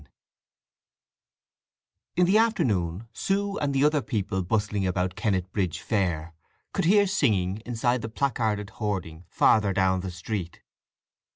[0.03, 0.09] VIII
[2.15, 6.33] In the afternoon Sue and the other people bustling about Kennetbridge fair
[6.73, 10.61] could hear singing inside the placarded hoarding farther down the street.